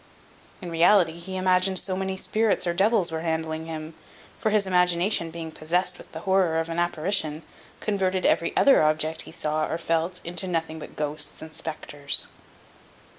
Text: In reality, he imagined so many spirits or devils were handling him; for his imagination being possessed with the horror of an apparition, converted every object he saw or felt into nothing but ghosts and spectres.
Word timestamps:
In 0.63 0.71
reality, 0.71 1.19
he 1.19 1.37
imagined 1.37 1.77
so 1.77 1.95
many 1.95 2.17
spirits 2.17 2.65
or 2.65 2.73
devils 2.73 3.11
were 3.11 3.21
handling 3.21 3.67
him; 3.67 3.93
for 4.39 4.49
his 4.49 4.65
imagination 4.65 5.29
being 5.29 5.51
possessed 5.51 5.99
with 5.99 6.11
the 6.11 6.21
horror 6.21 6.57
of 6.57 6.69
an 6.69 6.79
apparition, 6.79 7.43
converted 7.81 8.25
every 8.25 8.51
object 8.57 9.21
he 9.21 9.31
saw 9.31 9.67
or 9.67 9.77
felt 9.77 10.19
into 10.23 10.47
nothing 10.47 10.79
but 10.79 10.95
ghosts 10.95 11.39
and 11.43 11.53
spectres. 11.53 12.25